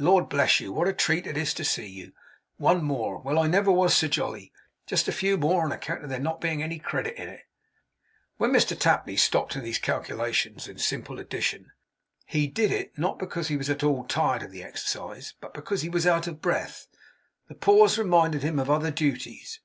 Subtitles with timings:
[0.00, 2.12] Lord bless you, what a treat it is to see you!
[2.56, 3.20] One more!
[3.20, 4.52] Well, I never was so jolly.
[4.88, 7.44] Just a few more, on account of there not being any credit in it!'
[8.38, 11.70] When Mr Tapley stopped in these calculations in simple addition,
[12.26, 15.82] he did it, not because he was at all tired of the exercise, but because
[15.82, 16.88] he was out of breath.
[17.46, 19.60] The pause reminded him of other duties.